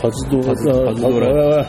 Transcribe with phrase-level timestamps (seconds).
[0.00, 1.66] ドパズパズドララ。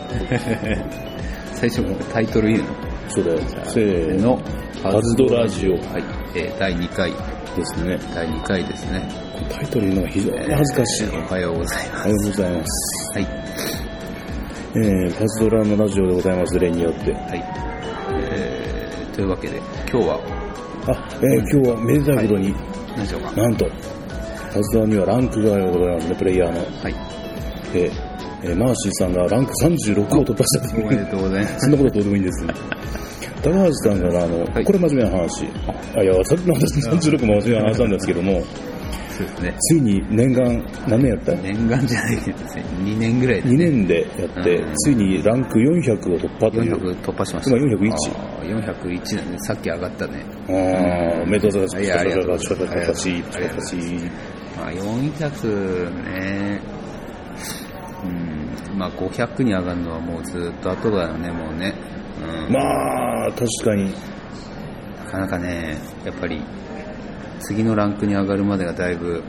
[1.53, 2.70] 最初タイトル言うの
[3.09, 3.39] そうだよ。
[3.66, 4.41] せーの。
[4.81, 6.03] パズドラジオはい、
[6.36, 7.99] えー第2回ですね。
[8.16, 9.08] 第2回ですね
[9.49, 11.09] タイトル言うのが非常に恥ずかしい。
[11.09, 13.13] おはようございますおはようございます。
[13.13, 13.27] はい
[14.73, 17.11] えー、パズドラのラジオでございます、例によって。
[17.11, 17.44] はい、
[18.31, 19.58] えー、というわけで
[19.92, 20.20] 今日は？
[20.88, 22.55] あ、えー、今日はめでたいことに、
[22.95, 23.31] 何でしょうか？
[23.33, 23.70] なんと、
[24.53, 26.59] パズドラにはランクがございますね、プレイヤーの。
[26.81, 26.95] はい
[27.75, 28.11] えー
[28.44, 30.86] えーマーシーさんがランク36を突破したという。
[30.88, 31.59] おめでとうございます。
[31.59, 32.45] そんなことどうでもいいんです。
[33.44, 34.66] 高橋さんから、あの、はい。
[34.66, 35.45] これ真面目な話。
[35.95, 38.42] あ、いや、さっきの私の36も真面目な話なんですけども、
[39.11, 39.53] そうですね。
[39.59, 41.33] ついに念願、何年やった？
[41.33, 42.64] 念願じゃないけどですね。
[42.83, 44.73] 2年ぐらいで、2年でやって、うん。
[44.76, 46.76] ついにランク400を突破という。
[46.76, 47.58] 400突破しました。
[47.58, 50.26] 今401あー401だねさっき上がったね。
[50.50, 50.52] あ
[51.20, 51.94] あ、おめでとうございま
[54.58, 56.61] まあ、400ね、
[58.03, 58.30] うん、
[58.81, 61.75] まあ500に上がるのはもうずっと後だよね、もうね。
[62.47, 63.93] うん、まあ、確かに。
[65.05, 66.41] なかなかね、やっぱり
[67.41, 69.21] 次のランクに上がるまでがだいぶ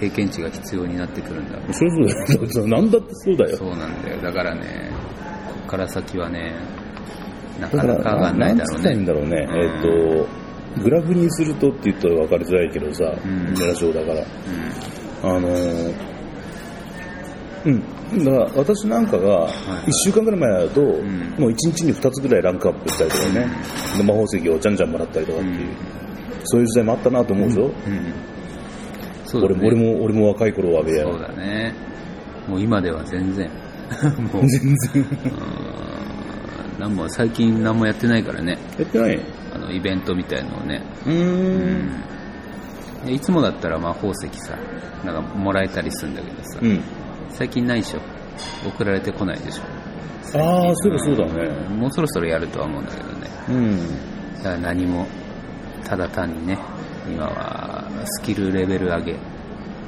[0.00, 1.58] 経験値が必要になってくるんだ。
[1.72, 2.66] そりゃそうだよ。
[2.66, 3.56] なんだってそうだよ。
[3.56, 4.20] そうなんだよ。
[4.20, 4.90] だからね、
[5.46, 6.56] こっから先はね、
[7.60, 9.06] なだかかなか上がら、んないだろうなんいいんね。
[9.06, 9.48] だろうね。
[9.48, 14.14] うんえっと、グラフにするとって言ったら分かりづらいけどさ、んラジオだから。
[14.14, 14.26] うん
[15.24, 15.94] あのー、
[17.66, 18.01] うん。
[18.18, 20.84] だから私なんかがい1週間ぐらい前だと、ん。
[21.38, 23.48] もう1日に2つぐらいランクアップしたりとかね、
[23.96, 25.76] で魔法石をじゃんじゃんもらったりとかっていう、うん。
[26.44, 27.92] そういう時代もあったなと思うでしょ、うん。
[28.04, 28.12] ね
[29.32, 31.74] も俺も俺も若い頃はべやそうだね。
[32.48, 33.50] もう今では全然。
[34.32, 34.46] もう。
[34.46, 35.02] 全然。
[36.76, 36.80] うん。
[36.80, 38.58] なんも最近何もやってないからね。
[38.78, 39.20] やってない？
[39.54, 41.10] あのイベントみたいのをね、う
[43.10, 43.12] ん。
[43.12, 44.56] いつもだったら魔法石さ
[45.04, 46.80] なんかもらえたりするんだけどさ、うん
[47.32, 48.00] 最近ないでしょ。
[48.68, 49.62] 送られてこないでしょ。
[50.38, 51.32] ああそういえばそうだね。
[51.70, 53.28] うんもうそろそろやるとは思うんだけどね。
[53.48, 54.36] うん。
[54.38, 55.06] だから何も
[55.84, 56.58] ただ単にね
[57.08, 59.16] 今はスキルレベル上げ。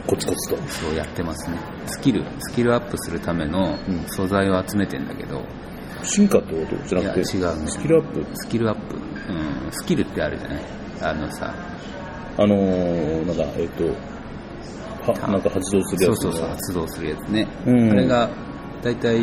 [0.07, 0.57] コツコツと。
[0.69, 1.57] そうやってますね。
[1.87, 4.05] スキルスキルアップするためのうん。
[4.09, 5.43] 素材を集めてんだけど、
[6.03, 7.67] 進化ってことじゃなくていや違うね。
[7.71, 8.27] スキルアップ？
[8.35, 10.61] スキルアップ、うん、スキルってあるじゃない？
[11.03, 11.55] あのさ。
[12.37, 13.85] あのー、なんかえっ、と
[15.13, 17.91] はなんか発動するやつそうそうそう発動するやつね、うん。
[17.91, 18.31] あれが
[18.83, 19.21] 大体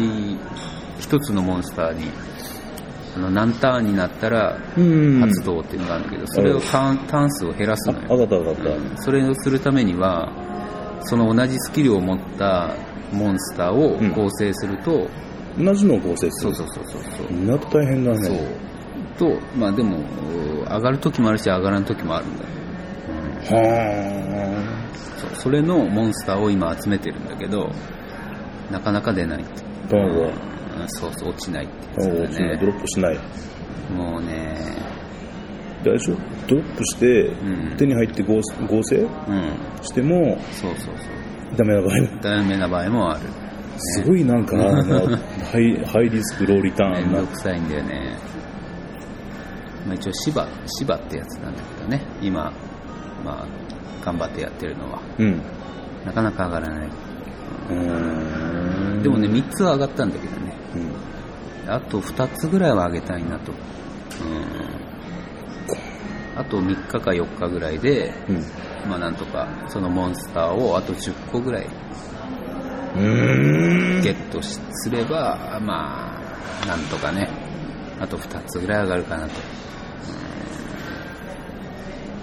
[0.99, 2.09] 一つのモンスターに
[3.15, 5.19] あの何ターンになったらうん。
[5.19, 10.31] 発動っていうのがあるんだけど、それをターンターン数を減らすあのよ、分かった分かった、うんそれをするためには
[11.03, 12.75] その同じスキルを持った
[13.11, 15.09] モンスターを構成すると、
[15.57, 16.53] 同じのを構成する。
[16.55, 17.31] そうそうそうそうそう。
[17.31, 18.27] みんなと大変だね。
[18.27, 18.37] そう。
[19.21, 19.99] とまあでも
[20.65, 22.49] 上がる時もあるし上がらん時もあるんだよ、
[23.09, 23.59] うんはそう
[25.35, 27.71] それのモンスターを今集めてるんだけど
[28.71, 29.43] なかなか出ない。
[29.43, 30.31] ってうん
[30.87, 33.15] そうそう落ちないって卵やつだよをドロップしない。
[33.15, 33.21] ね
[33.95, 34.55] もうね。
[35.83, 36.17] 大丈夫？
[36.47, 37.75] ドロップして、ん。
[37.77, 38.97] 手に入って合合成？
[38.97, 39.07] うん。
[39.81, 41.57] してもそうそうそう。
[41.57, 43.21] ダメな場合ダメな場合もある。
[43.77, 47.21] すごいなんか、ハイハイリスクローリタめんーンな。
[47.21, 48.15] どくさいんだよね、
[49.87, 52.01] まあ、一応芝芝ってやつなんだけどね。
[52.21, 52.53] 今
[53.25, 53.47] まあ
[54.01, 54.99] 頑張ってやってるのは。
[55.17, 55.41] うん。
[56.05, 56.89] なかなか上がらない。
[57.69, 59.03] うーん。
[59.03, 60.55] でもね3つは上がったんだけどね。
[61.65, 61.71] うん。
[61.71, 63.51] あと2つぐらいは上げたいなと。
[63.51, 63.57] うん。
[66.35, 68.43] あと3日か4日ぐらいで、うん。
[68.89, 71.67] まあなんとか、そのモンスターをあと10個ぐらい
[72.95, 76.19] ゲットしすれば、ま
[76.63, 77.29] あ、なんとかね、
[77.99, 79.33] あと2つぐらい上がるかなと。
[79.33, 79.37] う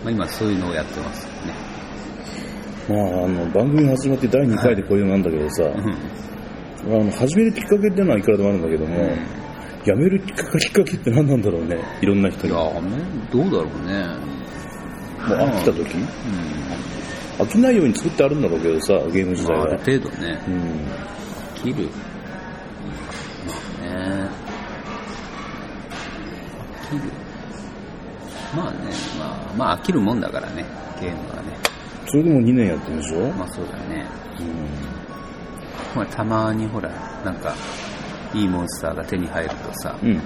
[0.00, 0.04] ん。
[0.04, 1.67] まあ今そういうのをやってますね。
[2.88, 8.96] まあ、あの番組始まって第2回でこういうのなんだけどさ、あの始めるきっかけっていうのはいくらでもあるんだけども、
[9.84, 12.52] やめるきっかけきって何なんだろうねいろんな人に。
[12.54, 14.28] や、ね、どうだろうね。
[15.18, 17.44] う飽きた時うん。
[17.44, 20.44] 飽きないように作ってあるんだろうけどさゲーム自体まあ、る程度ね。
[20.48, 21.88] うん、切る。
[23.46, 23.92] まあ
[24.22, 24.30] ね。
[26.72, 27.12] 飽きる。
[28.56, 28.78] まあね。
[29.18, 30.64] まあまあ飽きるもんだからね
[31.00, 31.36] ゲームは。
[31.36, 31.37] ね
[32.10, 34.06] それでも2年やってるでしょ、まあそうだね。
[34.40, 34.46] うん。
[35.96, 36.90] まあたまにほら
[37.24, 37.54] なんか
[38.34, 40.20] いいモンスターが手に入るとさうん。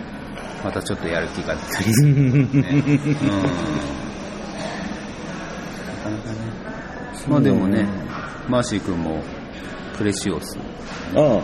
[0.64, 2.20] またちょっとやる気が出たりするね。
[2.20, 2.42] うん。
[2.42, 2.60] な
[6.02, 6.38] かなかね。
[7.28, 7.88] まあでもね
[8.48, 9.22] マーシー君も
[9.96, 10.58] プレシオス。
[11.16, 11.42] ああ。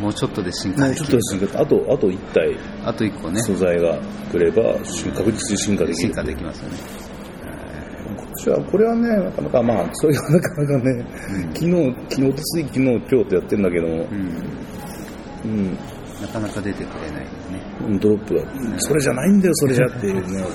[0.00, 1.60] もうちょっとで進化もうちょっとで進化。
[1.60, 2.56] あとあと1体。
[2.84, 3.42] あと1個ね。
[3.42, 3.98] 素材が
[4.30, 6.08] くれば進確実に進化できる。
[6.08, 7.07] 進化できますよね
[8.48, 11.04] しては、これはね、なかなかまあ、それがなかなかね、
[11.54, 14.48] 昨日、昨日、つい昨日、今日とやってんだけども、うん。
[15.44, 15.74] うん、
[16.20, 17.98] なかなか出てくれないよね。
[18.00, 18.42] ドロップだ。
[18.78, 20.20] それじゃないんだよ、それじゃっていうね。
[20.22, 20.42] ね。
[20.42, 20.50] もう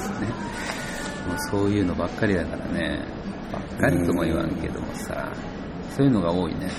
[1.52, 3.00] そういうのばっかりだからね。
[3.52, 5.32] ばっかりとも言わんけどもさ、
[5.96, 6.70] そういうのが多いね。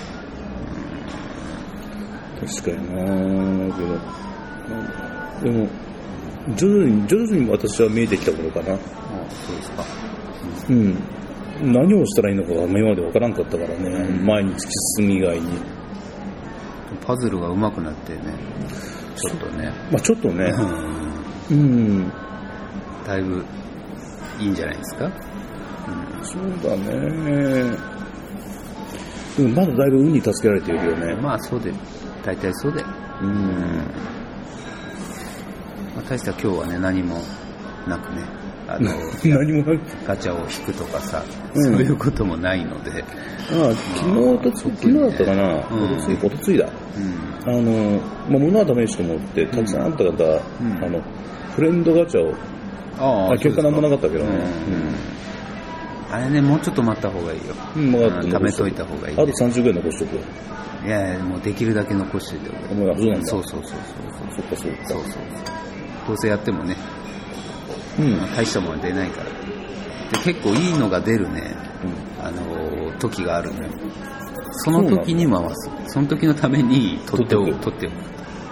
[2.40, 3.98] 確かになけど、
[5.42, 5.68] でも、
[6.56, 8.74] 徐々に、徐々に私は見えてきた頃かな。
[8.74, 8.78] あ
[9.30, 9.84] そうですか。
[10.68, 10.98] うん。
[11.72, 14.62] 何をしたらいいのかが今までわからんかったからね、前に突き
[14.98, 15.48] 進み以外に。
[17.04, 18.20] パズルが上手くなってね、
[19.16, 20.54] ちょっとね、まあちょっとね、
[21.50, 21.62] うんう
[22.04, 22.12] ん、
[23.04, 23.44] だいぶ
[24.38, 25.10] いいんじゃないですか？
[26.22, 27.76] そうだね。
[29.36, 31.14] でもまだだいぶ運に助けられているよね。
[31.20, 31.72] まあそうで、
[32.24, 32.82] 大体そうで。
[33.22, 33.86] うん。
[36.04, 37.16] まあ、大した今日はね、何も
[37.88, 38.22] なくね、
[38.68, 38.90] あの、
[39.24, 39.80] 何もない。
[40.06, 41.22] ガチャを引くとかさ、
[41.54, 43.02] うんそういうこともないので、
[43.52, 46.66] ああ、昨日とつ、昨日だったかな、うんおとつい、おとついだ。
[47.46, 47.54] うん。
[47.54, 51.00] あの、まあ、物は試してもって、たくさんあった方、んあの、
[51.54, 52.34] フレンドガチャを、
[52.98, 54.30] ああ結果なんもなかったけどね。
[56.10, 57.54] あれね、もうちょっと待った方がいいよ。
[57.76, 57.82] うん。
[57.82, 58.38] うん、分かった。
[58.38, 59.32] 貯めといた方がいい、あとね。
[59.38, 60.22] 30ぐらい残しとくよ。
[60.84, 63.78] いやいや、もうできるだけ残しておいてあもうそうなんだそうそうそう
[64.36, 64.88] そっかそっか。
[64.88, 64.98] そう。
[64.98, 65.63] そうそう。
[66.06, 66.76] どうせやってもね、
[67.98, 68.16] うん。
[68.16, 69.30] まあ大したものは出ないから。
[70.18, 71.54] で、結構いいのが出るね、
[72.20, 73.70] あのー時があるのよ。
[74.64, 75.70] その時に回す。
[75.88, 77.50] その時のために取っておく。
[77.52, 77.94] 取取っておく。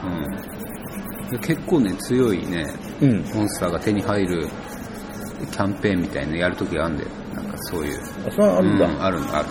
[0.07, 1.31] うん。
[1.31, 2.67] で結構ね、強いね、
[3.01, 3.11] うん。
[3.11, 3.25] うん。
[3.35, 4.49] モンスターが手に入る
[5.51, 7.11] キャンペーンみたいなのやる時があるんだよ。
[7.35, 8.01] なんかそういう。
[8.27, 8.87] あ、それはあるんだ。
[8.87, 9.49] うんあるのある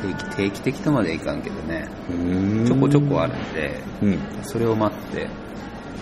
[0.00, 4.18] 定期定期的とまではいかんけどね、うーんちょこちょこあるんで、うん。
[4.42, 5.28] それを待って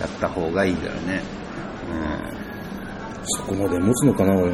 [0.01, 1.23] やった方がいいんだよね。
[3.25, 4.53] そこまで持つのかな、俺。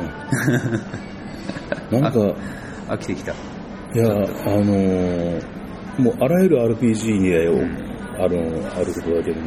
[2.01, 2.35] なんか、 うん。
[2.89, 3.33] 飽きてきた。
[3.33, 3.35] い
[3.99, 5.43] や、あのー
[5.97, 7.53] もうあらゆる RPG にはよ、
[8.19, 8.37] ある、
[8.75, 9.47] あることだけども、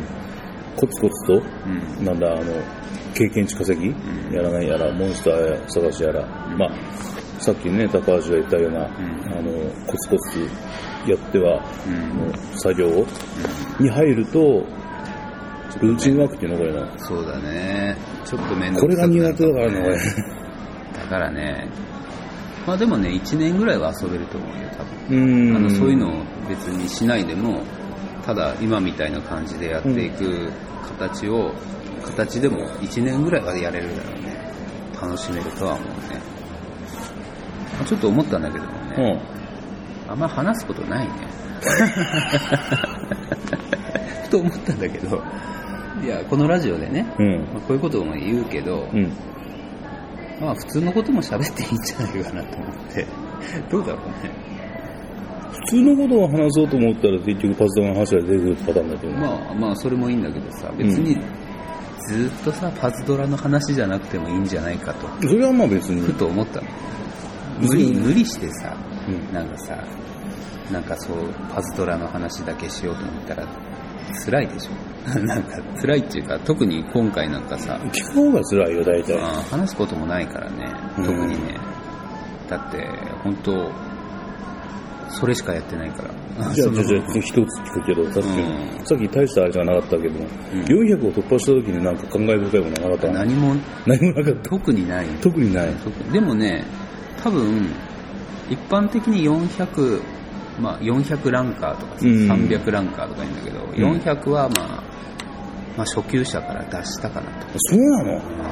[0.77, 1.43] コツコツと、
[1.99, 2.05] うん。
[2.05, 2.43] なんだ、あの、
[3.13, 3.95] 経験値稼ぎ、ん
[4.33, 6.71] やらないやら、モンスター探しやら、うんまあ、
[7.39, 8.87] さっきね、高橋が言ったような、んあ
[9.41, 9.51] の、
[9.87, 10.39] コツコツ
[11.05, 13.05] やっては、うん作業
[13.81, 14.63] に入ると、
[15.81, 16.87] ルーチンワークっていうのこれな。
[16.99, 17.97] そうだね。
[18.25, 19.97] ちょっと面倒これが苦手だからね、これ。
[20.93, 21.69] だからね、
[22.65, 25.55] まあでもね、1年ぐらいは遊べると思うよ、多分。
[25.55, 26.11] あのそういうのを
[26.49, 27.63] 別にしないでも、
[28.25, 30.51] ただ今みたいな感じでやっていく
[30.99, 31.53] 形を、
[32.03, 34.35] 形でも1年ぐらいはやれるだろうね。
[35.01, 35.93] 楽しめるとは思うね。
[37.77, 39.21] まあちょっと思ったんだけどもうね、ん。
[40.11, 41.13] あんま話すことないね。
[44.23, 45.21] ふと思ったんだけど、
[46.03, 47.45] いや、このラジオでね、うん。
[47.53, 49.11] まあこういうことも言うけど、うん。
[50.39, 53.07] まあ普通のことも喋っていいんじゃないかなと思って、
[53.71, 54.31] どうだろうね。
[55.51, 59.19] 普通のことを話そうと思ったら結局パズドラの話が出てくるパターンだけどね。
[59.19, 61.17] まあまあそれもいいんだけどさ、別に
[62.07, 66.01] ずっとさ、パズドラの話じゃなくてもいいんじゃないかと、それはまあ別に。
[66.01, 66.67] ふと思ったの。
[67.59, 68.77] 無理、無理してさ、
[69.07, 69.83] うんなんかさ、
[70.71, 71.17] なんかそう、
[71.53, 73.47] パズドラの話だけしようと思ったら、
[74.25, 74.86] 辛いでしょ。
[75.25, 79.13] なんか辛いっていうか、特に今回なんかさ、聞く方が辛いよ、大体。
[79.17, 81.55] あー話すこともないからね、うん特にね。
[82.49, 82.87] だって、
[83.23, 83.71] 本当
[85.09, 86.53] それしかやってないから。
[86.53, 93.11] じゃあ、じゃあ、じゃあ、一つ聞くけど、さっき、うんさっき大したあれじゃなかったけども、うん400を突破した時になんか感慨深いものなかった？
[93.13, 94.49] 何も何もなかった。
[94.49, 95.05] 特にない。
[95.21, 95.67] 特にない。
[96.11, 96.65] でもね、
[97.23, 97.69] 多分、
[98.49, 100.01] 一般的に400、
[100.59, 102.31] まあ400ランカーとかさ、うん。
[102.31, 103.99] 300ランカーとか言うんだけど、ん。
[103.99, 104.67] 400はまあ、
[105.77, 107.47] まあ初級者から出したかなと。
[107.57, 108.19] そうなの？
[108.19, 108.51] まあ、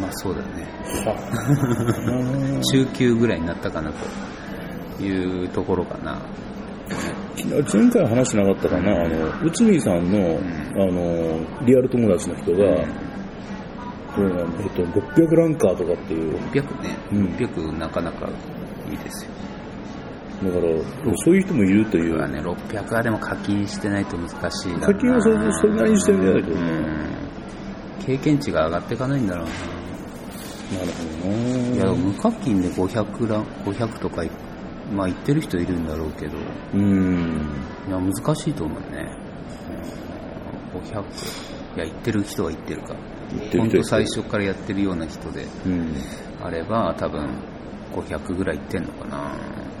[0.00, 0.66] まあそうだね。
[1.04, 3.90] は 中級ぐらいになったかな
[4.96, 6.12] というところかな。
[6.12, 6.20] あ
[7.72, 10.38] 前回話してなかったかな、あの、内海さんの、ん。
[10.78, 12.58] あの、リアル友達の人が、
[14.14, 17.24] これなんだえっと、600ランカーとかっていう、600ね、うん。
[17.34, 18.28] 600なかなか
[18.90, 19.30] いいですよ。
[20.42, 22.16] だから、そういう人もいるという。
[22.18, 27.06] はね、600はでも課金してないと難しい課金はそれそれなりにしてるんじゃないとうん
[28.06, 29.76] 経験値が上がっていかないんだろうな。
[30.78, 34.30] なるほどいや、な無課金で500ラン、500とかい、
[34.92, 36.36] まあ言ってる人いるんだろうけど、
[36.74, 37.40] うん。
[37.88, 39.08] いや、難しいと思うね。
[40.74, 41.00] うん500。
[41.76, 42.94] いや、言ってる人は言ってるか。
[43.30, 45.94] 言ってる人本当最初からやってるような人でうん。
[46.42, 47.28] あれば、多分
[47.92, 49.34] 500ぐらいいってんのかな。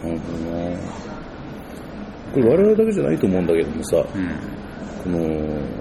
[0.06, 0.76] ほどな
[2.32, 4.04] これ我々だけじゃないと思うんだけどもさ、うん。
[4.04, 5.18] この、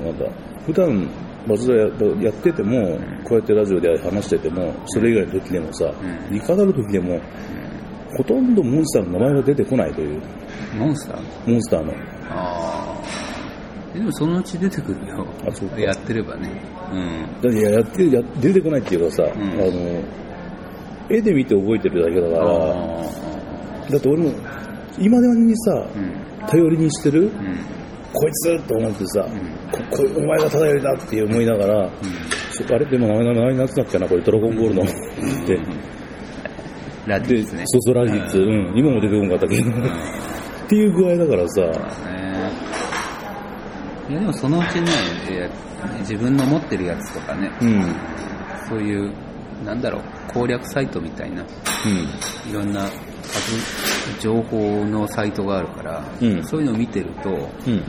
[0.04, 0.26] なんだ、
[0.66, 1.10] 普段
[1.48, 1.86] バズや
[2.24, 5.94] やってても、こうやってラジオで話してても、それ以外の時でもさ、
[6.30, 7.20] うんいかなる時でも、
[8.18, 10.22] ほとんどモンスターの名前が出てこないという、
[10.78, 11.52] モンスター？
[11.52, 11.94] モンスターの。
[12.30, 13.96] ああ。
[13.98, 15.26] でもそのうち出てくるよ。
[15.48, 16.50] あそうかやってればね。
[17.44, 17.54] うん。
[17.54, 20.04] いややってや出てこないっていうかさ、んあの、
[21.10, 23.35] 絵で見て覚えてるだけだから、あ
[23.90, 24.32] だって俺も、
[25.00, 25.88] 今でにさ。
[26.48, 27.30] 頼りにしてる、うん。
[28.14, 29.24] こいつと思ってさ、ん。
[29.72, 31.90] ここお前が頼りだって思いながら、
[32.52, 32.86] そあれ？
[32.86, 34.22] でも名前名前なんつったっけな、これ？
[34.22, 34.84] ドラゴンボールの。
[34.86, 34.92] で、
[37.08, 37.64] ラディで、ですね。
[37.66, 39.74] そうそう、ラディッツ、うん、今も出てこなかったけど、っ
[40.70, 42.52] ていう具合だからさ、ね。
[44.08, 44.92] いやでもそのうちね、
[45.32, 45.66] えー
[46.00, 47.96] 自分の持ってるやつとかね、うん、
[48.68, 49.14] そういう、
[49.64, 53.15] なんだろう、攻略サイトみたいな、うん、いろんな数
[54.20, 57.30] 情報のサイトがあるから、うんそういうのを見てると、
[57.68, 57.84] うん。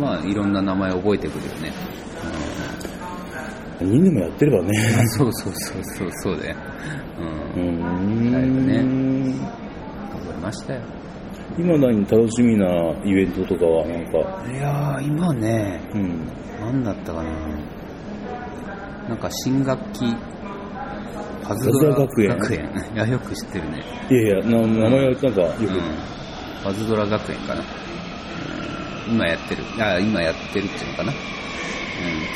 [0.00, 1.72] まあいろんな名前覚えてくるよね。
[3.80, 4.70] みんなもやってればね。
[5.00, 6.56] う んそうそうそうそう、そうだよ。
[7.56, 7.60] う。
[7.60, 8.32] うんん。
[8.32, 8.78] だいぶね
[10.12, 10.80] 覚えましたよ。
[11.58, 12.66] 今何楽しみな
[13.04, 14.12] イベントとかはなんか、
[14.50, 16.28] いやー、今ね、うん。
[16.60, 17.30] 何だったかな
[19.08, 20.14] なんか新学期、
[21.50, 22.60] パズパズドラ学園学園。
[22.94, 23.82] いや、よく知ってるね。
[24.08, 25.82] いやいや、な名前はなんかよく、うん。
[26.62, 27.60] パズドラ学園かな。
[27.60, 29.64] うん今やってる。
[29.80, 31.12] あ、今やってるっていうのかな。
[31.12, 31.16] うん。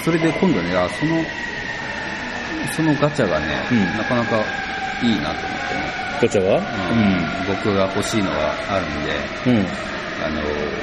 [0.02, 1.22] それで今度ね、あ、その、
[2.74, 4.42] そのガチャがね、うんなかなか
[5.00, 5.94] いいなと思ってね。
[6.20, 9.66] ガチャがうん僕が欲しいのがあるんで、うん。
[10.24, 10.42] あの、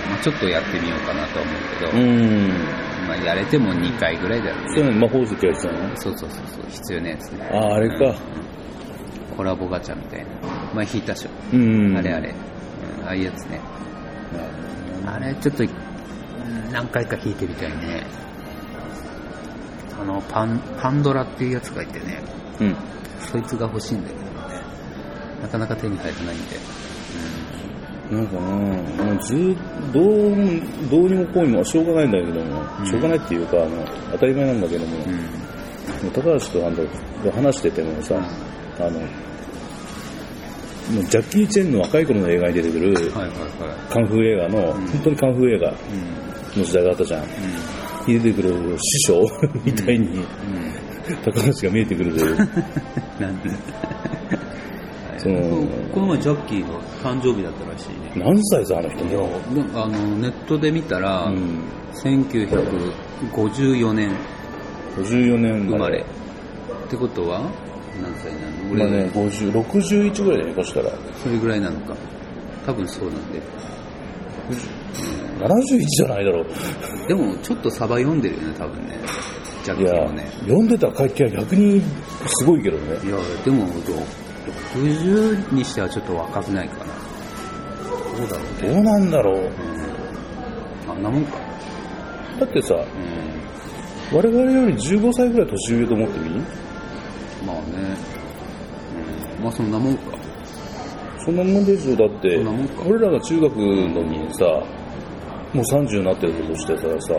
[0.09, 2.90] まあ、ちょっとやってみようかなとは思うけど、うん。
[3.17, 3.23] うん。
[3.23, 4.67] まあ、やれても2回ぐらいだよね。
[4.69, 5.97] そういうの魔法石やつなの？
[5.97, 7.49] そうそうそうそう、必要なやつね。
[7.51, 8.15] ああ、あれか。
[9.35, 10.27] コラボガチャみたいな。
[10.73, 11.29] 前引いたでしょ。
[11.53, 11.97] うん。
[11.97, 12.29] あれあれ。
[12.29, 13.59] うん、ああいうやつね。
[15.05, 15.69] あれ、ちょっと、うん
[16.71, 18.05] 何回か引いてみたいね。
[19.99, 22.23] あの、パン、パンドラっていうやつがいてね、
[22.61, 22.75] うん。
[23.19, 24.31] そいつが欲しいんだけどね。
[25.41, 26.55] なかなか手に入ってないんで。
[28.11, 29.55] なんかな、もうず
[29.93, 35.11] どうも、どうにもこうにもしょうがないんだけども、うんしょうがないっていうか、あの当たり前なんだけども、うん。
[35.11, 35.17] うん。
[35.17, 35.23] も
[36.09, 36.81] う高橋とあんた
[37.23, 38.15] と話しててもさ、
[38.79, 39.05] あの、も
[40.99, 43.93] うジャッキー・チェンの若い頃の映画に出てくる、はいはいはい。
[43.93, 45.73] カンフー映画の、ん本当にカンフー映画う
[46.57, 46.59] ん。
[46.59, 47.23] の時代があったじゃん。
[48.07, 49.25] に出てくる師匠
[49.63, 50.25] みたいに、うん。
[51.23, 52.37] 高橋が見えてくるという。
[53.21, 53.49] なんで
[55.17, 58.13] そのこの前ジャッキーの誕生日だったらしいね。
[58.15, 59.29] 何歳さ、あの人いやも。
[59.53, 61.59] でもあのネットで見たら、うん。
[61.93, 64.15] 1954年
[64.95, 65.99] 54年生まれ。
[65.99, 66.03] っ
[66.89, 67.41] てことは
[68.01, 68.71] 何歳なの？
[68.71, 70.91] 俺、今ね、50、61ぐらいで下手したら。
[71.21, 71.95] それぐらいなのか。
[72.65, 73.39] 多分そうなんで。
[75.39, 76.45] 71じゃないだろう。
[77.07, 78.99] でもちょっとサバ読んでるよね、多分ね。
[79.63, 81.81] ジャッキーもね。、読んでた書きは逆に
[82.27, 82.97] すごいけどね。
[83.03, 83.65] いや、でも、
[84.73, 86.93] 60にしてはちょっと若くないかな。
[88.17, 88.73] どうだろうね。
[88.73, 89.35] どうなんだろう。
[89.37, 90.91] うん。
[90.91, 91.37] あんなもんか。
[92.39, 94.17] だってさ、うん。
[94.17, 96.29] 我々より15歳ぐらい年上と思ってみ？
[97.45, 97.61] まあね。
[99.37, 99.43] うん。
[99.43, 100.17] まあそんなもんか。
[101.23, 102.83] そんなもんでしょ、だってそんなもんか。
[102.87, 104.43] 俺らが中学の時にさ、
[105.53, 107.13] もう30になってるとしてたらさ、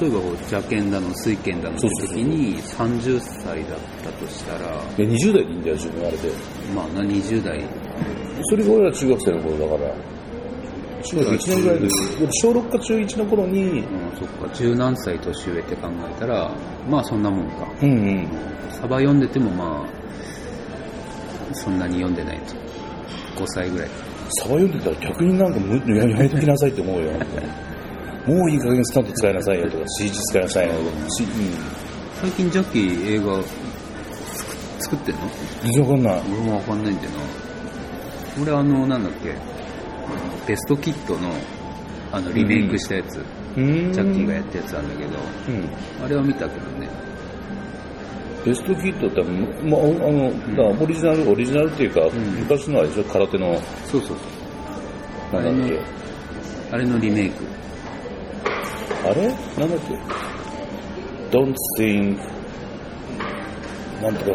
[0.00, 1.90] 例えば邪剣だの水剣だの時
[2.22, 6.32] に30歳だったとしたら、いや20代でいいんだよ、自分あれで。
[6.74, 7.64] まあな、20代。
[8.44, 9.94] それが俺ら中学生の頃だから。
[11.02, 11.88] 中学1年ぐらいで、
[12.42, 13.84] 小6か中1の頃に、うん、
[14.18, 16.50] そっか、十何歳年上って考えたら、
[16.88, 17.66] まあそんなもんか。
[17.82, 18.28] うんうん。
[18.70, 22.54] サバ読んでてもまあ、そんなに読んでないと。
[23.42, 23.88] 5歳ぐらい。
[24.42, 27.12] サバ読んでたら逆になんかむややめときなさいって思うよ。
[28.26, 31.28] もういい加減スタント使いなさいよとか、CG 使いなさいよとか、しうん。
[32.20, 33.48] 最近ジャッキー映画作
[34.80, 35.20] 作ってんの？
[35.62, 36.22] 全然わかんない。
[36.32, 37.16] 俺もわかんないんだよな。
[38.42, 39.34] 俺あの、なんだっけ、
[40.46, 41.30] ベストキットの、
[42.12, 43.24] あの、リメイクしたやつ、
[43.56, 43.92] うん。
[43.92, 46.04] ジャッキーがやったやつなんだけど、うん。
[46.04, 46.88] あれは見たけどね。
[48.44, 52.10] ベストキットって、まあ、あの、だからオリジナル、オリジナルっていうか、ん
[52.40, 53.54] 昔のあれでしょ、空手の、
[53.86, 54.16] そうそう
[55.30, 55.42] そう。
[55.42, 55.78] なんだっけ？
[56.72, 57.44] あれのリメイク。
[59.04, 59.26] あれ？
[59.26, 62.16] なんだっけ ?don't think,
[64.02, 64.30] なんとか、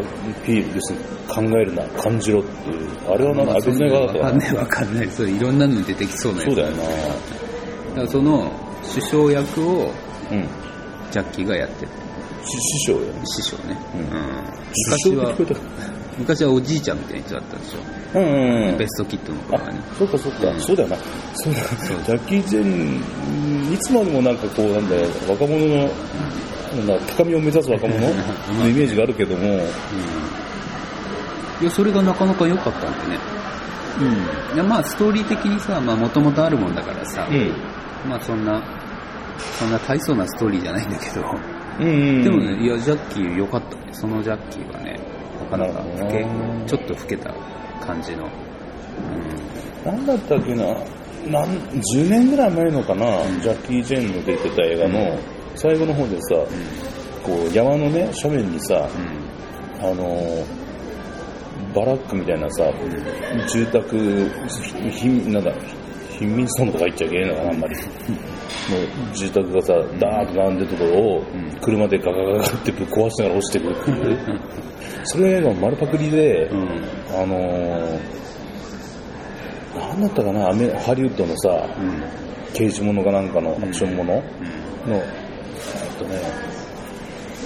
[0.45, 2.89] feel, 別に考えるな、感じろっていう。
[3.09, 4.05] あれはなんか、あ別の映画だ。
[4.05, 5.09] わかんないわかんない。
[5.09, 6.47] そう、いろんなのに出てきそうなやつ。
[6.47, 8.51] そうだよなだからその、
[8.93, 9.91] 首相役を
[10.31, 10.47] うん。
[11.11, 11.91] ジャッキーがやってる。
[12.45, 13.21] し師匠よね。
[13.25, 13.77] 師匠ね。
[13.95, 14.01] うん
[14.87, 18.19] 昔は師匠って聞こ、えた昔はおじいちゃんみたいな人だったでしょ。
[18.19, 18.77] うんうんうん。
[18.77, 19.79] ベストキットの頃はね。
[19.91, 20.97] あ、そっかそっか、うんそうだよな。
[21.33, 21.59] そうだ。
[21.59, 23.01] ジャッキー・チェン、
[23.67, 25.75] うんいつまでもなんかこう、なんだよ、若者の、
[26.77, 28.07] なんだ、高みを目指す若者の
[28.69, 29.61] イメージがあるけども、
[31.61, 33.19] いや、それがなかなか良かったんでね。
[34.01, 34.55] うん。
[34.55, 37.51] いや、まあ、ストーリー的にさ、まあ、もともとあるもんだからさ、うん。
[38.09, 38.61] まあ、そんな、
[39.57, 41.23] そんな大層なストーリーじゃないんだけど、
[41.79, 41.87] うん。
[41.87, 42.23] うん。
[42.23, 43.81] でもね、いや、ジャッキー良かったね。
[43.93, 44.94] そのジャッキーはね、
[45.57, 46.25] なかなか老け
[46.67, 47.33] ちょっと老けた
[47.85, 48.29] 感じの、
[49.85, 50.65] うん、なんだったっけな、
[51.27, 51.57] なん
[51.93, 53.41] 10年ぐらい前のかな、うん。
[53.41, 55.17] ジャッキー・チェンの出てた映画の
[55.55, 56.35] 最後の方でさ、
[57.23, 58.87] こう山のね、斜面にさ、
[59.79, 60.65] あのー
[61.75, 62.71] バラックみたいなさ、
[63.51, 64.29] 住宅、
[64.89, 65.51] ひひなんだ、
[66.19, 67.75] 貧民層のとか言っちゃいけないのかな、あんまり。
[67.75, 67.81] も
[69.11, 74.39] う住宅がさ、ダーッと並んでるところをうん、車でガガガガってぶっ壊しながら落ちてくるっていう。
[75.03, 76.59] それが丸パクリで、うん。
[76.61, 76.67] うん。
[77.11, 77.99] あのー、
[79.77, 82.03] なんだったかな、アメハリウッドのさ、うん。
[82.53, 84.13] 刑事物かなんかのアクションもの？
[84.15, 84.93] の、うん。
[84.93, 85.03] えっ
[85.99, 86.21] とね、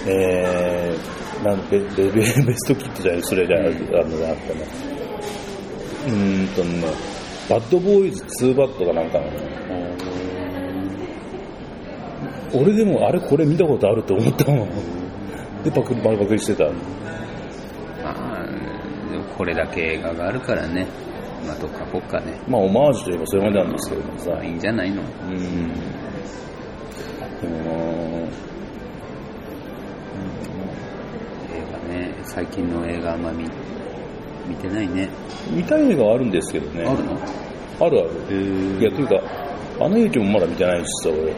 [0.07, 3.73] えー、なんベベベベストキットじゃない、それじゃある
[4.09, 4.67] のがあったね。
[6.07, 6.85] うーんとね、
[7.49, 9.31] バッドボーイズ2バットかなんかのね。
[12.53, 14.69] 俺でもあれこれ見たことあると思ったもん。
[15.63, 16.65] で、パクリ、丸パクリしてた。
[16.65, 16.71] ま
[18.05, 18.45] あ、
[19.11, 20.87] でもこれだけ映画があるからね、
[21.45, 24.31] まあ、どっかこっかね、まあ、オマージュといえばそれまでなんですけれどもさ。
[24.31, 25.01] まあいいんじゃないの？
[25.01, 25.39] うん。
[27.41, 27.71] でもな
[31.55, 33.45] 映画ね、最近の映画あんま見
[34.49, 35.07] 見てないね。
[35.51, 36.83] 見たい映画はあるんですけどね。
[36.85, 37.13] あるの？
[37.79, 38.35] あるある。
[38.35, 39.21] へいや、というか、
[39.79, 41.33] アナ雪もまだ見てないしさ、俺。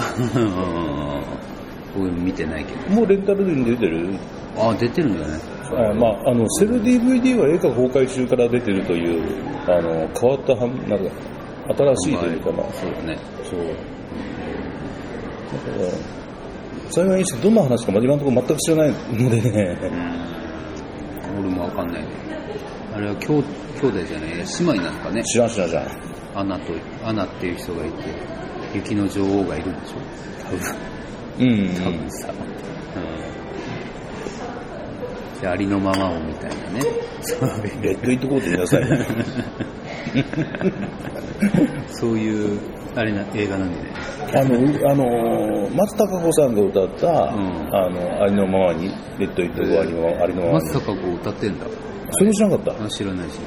[1.96, 2.96] 僕見てないけど。
[2.96, 4.08] もうレンタルに出てる？
[4.56, 5.40] あ、出てるんじゃない
[5.72, 9.22] あまあ、あの、セル DVD は映画公開中から出てるという、
[9.66, 11.10] あの、変わったなんか、
[11.76, 12.56] 新しいというかな。
[12.72, 13.18] そうだね。
[13.44, 13.60] そう。
[15.52, 15.90] だから、
[16.90, 19.76] 幸いにしてどんな話か今のところ全く知らないのでね。
[21.40, 22.08] 俺もわかんないね。
[22.94, 23.42] あれは兄
[23.80, 25.22] 兄弟じゃない、姉妹なんかね。
[25.24, 25.86] 知らん知らん知らん。
[26.34, 26.72] アナと、
[27.04, 28.04] アナっていう人がいて、
[28.74, 29.94] 雪の女王がいるんでしょ
[30.44, 30.60] 多分。
[31.38, 31.74] うん、うん。
[31.74, 32.34] 多分さ、う
[35.38, 36.82] ん、でありのままをみたいなね
[37.22, 39.06] そういうレッドイットコート言いなさいね。
[41.88, 42.60] そういう
[42.94, 43.92] あれな映画なんでね
[44.32, 47.74] あの、あの、松たか子さんが歌った、ん。
[47.74, 48.88] あの、ありのままに、
[49.18, 50.64] レッドイットコありのありのままに。
[50.66, 51.66] 松坂子歌ってんだ。
[52.12, 52.84] それ知らなかった？
[52.84, 53.38] あ知らないし。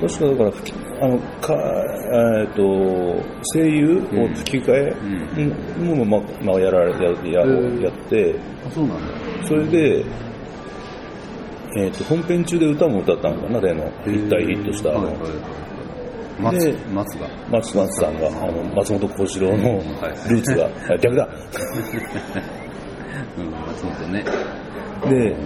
[0.00, 1.54] 確かだからあの、か、
[2.40, 2.62] えっと、
[3.54, 4.96] 声優を吹き替え、
[5.78, 8.34] うん、もうま、まあ、やられ、や、や、うんやって、
[8.66, 9.04] あそうなんだ。
[9.46, 10.04] それで、
[11.76, 14.98] えっと、本編中で歌も歌ったのかな、例の、一体ヒットした、あの。
[15.00, 15.32] はいはいはい
[16.40, 17.28] 松で松が。
[17.50, 19.84] 松松さんが、あの、松本幸四郎のはい
[20.30, 21.28] ルーツが、あ逆だ。
[23.38, 24.24] うん松本ね。
[25.08, 25.36] で、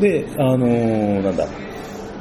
[0.00, 1.46] で、あのーなんだ、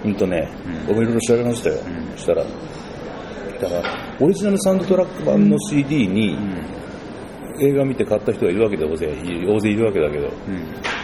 [0.06, 0.48] うんとね、
[0.88, 0.96] うん。
[0.96, 1.76] 僕いろいろ調べましたよ。
[1.76, 2.18] うん。
[2.18, 3.82] したら、だから、
[4.20, 6.66] オリジナルサウンドトラック版の CD にうん。
[7.64, 10.34] 映画見て買った人がいるわけで大勢い大勢いるわけだけど、で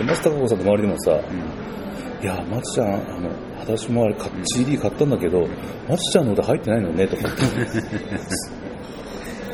[0.02, 0.08] うん。
[0.08, 2.24] 松たか子さんの周りでもさ、うん。
[2.24, 3.30] いや、松ちゃん、あの、
[3.60, 4.16] 私もあれ
[4.56, 5.48] CD 買ったんだけど、
[5.90, 7.28] 松ちゃんの歌入ってないのね、とか。
[7.28, 7.40] って。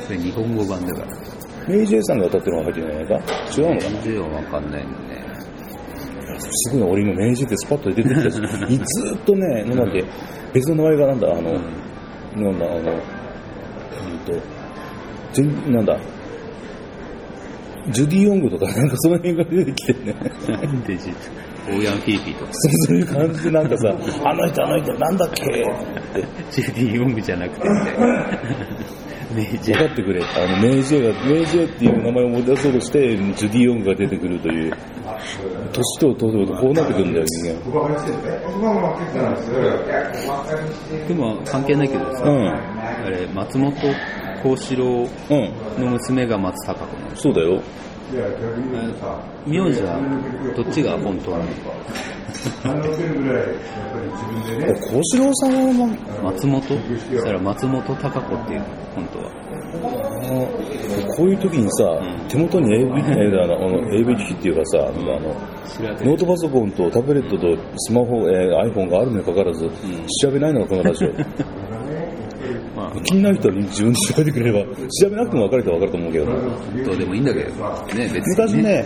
[0.05, 1.07] それ日本語版だから
[1.67, 3.13] メイジェイさんが歌ってるのが入ってないか？
[3.57, 4.01] 違うのかな？
[4.01, 5.23] 全然わかんないんでね。
[6.49, 10.03] すごいな、俺今メイジェイってスパッと出てきたし、 ずーっとね、なんだっけ、
[10.53, 14.33] 別の名前がなんだ、あの、なんだ、あの、うんと、
[15.31, 15.97] 全、なんだ、
[17.89, 20.15] ジュディ・ヨングとか、なんかその辺が出てきてね、
[20.47, 21.09] なんでじ
[21.69, 23.89] オーヤン・フィーピーとかそういう感じでなんかさ、
[24.25, 25.43] あの人、あの人、なんだっけ？
[25.43, 27.69] って、ジュディ・ヨングじゃなくて。
[27.69, 27.75] ね
[29.33, 30.21] メジャー分かってくれ。
[30.23, 34.73] あの、メイジェイが、メイジェイっていう名前を思い出そうとして、ジュディ・ヨングが出てくるという、
[35.71, 37.43] 年と取るとこうなってくるんだよ、人
[41.07, 42.51] でも関係ないけどさ、間。
[43.05, 43.73] あれ松本
[44.43, 45.51] 幸四郎うん。
[45.77, 45.85] うん。
[45.85, 47.61] の娘が松たか子なのそうだよ。
[49.47, 49.99] 名字は
[50.55, 51.45] どっちが本当なの
[54.75, 55.87] 小四郎さんは、
[56.21, 56.61] ま松本？
[56.61, 59.31] そしたら松本孝子っていうの本当は。
[59.73, 60.45] あの
[61.15, 62.27] こういう時にさ、ん。
[62.27, 69.67] 手元に AV, えーあのあの AV 機器っていうかさ、あの調べノートパソコンとタブレットとスマホ、えー iPhone があるにもかかわらず、
[70.21, 71.09] 調べないのがこのラジオ。
[73.03, 76.25] まあ気になる人は自分で調べてくれれば、調べなくても分かる人は分かると思うけど、
[76.85, 77.49] どうでもいいんだけど。
[77.95, 78.85] ね別に昔ね、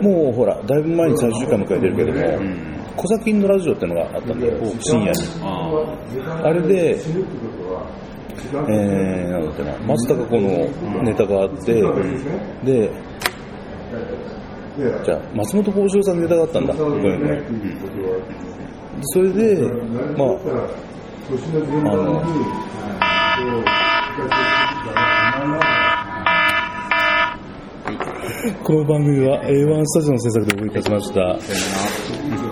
[0.00, 2.72] もうほら、だいぶ前に最終回迎えてるけども、うん。
[2.96, 5.18] 小崎のラジオってのがあったんだよ、深夜に。
[5.40, 6.96] ああれで、
[8.52, 11.72] えー、なんだっけな、松たか子のネタがあって、
[12.64, 12.90] で、
[15.04, 17.42] じゃあ、松本幸四郎さんのネタがあったんだ、ごめんごめん。
[19.04, 19.62] それで、
[20.16, 20.28] まあ、
[21.90, 22.22] あの、
[28.62, 32.51] この番組は A1 スタジオの制作でお送りいたしました。